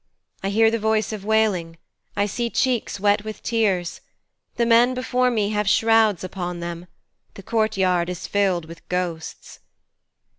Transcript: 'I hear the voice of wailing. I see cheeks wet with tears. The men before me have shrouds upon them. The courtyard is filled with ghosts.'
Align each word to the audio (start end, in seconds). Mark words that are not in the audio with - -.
'I 0.41 0.49
hear 0.49 0.71
the 0.71 0.79
voice 0.79 1.13
of 1.13 1.23
wailing. 1.23 1.77
I 2.15 2.25
see 2.25 2.49
cheeks 2.49 2.99
wet 2.99 3.23
with 3.23 3.43
tears. 3.43 4.01
The 4.55 4.65
men 4.65 4.95
before 4.95 5.29
me 5.29 5.49
have 5.51 5.69
shrouds 5.69 6.23
upon 6.23 6.59
them. 6.59 6.87
The 7.35 7.43
courtyard 7.43 8.09
is 8.09 8.25
filled 8.25 8.65
with 8.65 8.89
ghosts.' 8.89 9.59